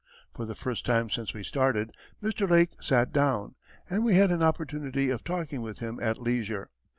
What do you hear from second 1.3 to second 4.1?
we started, Mr. Lake sat down, and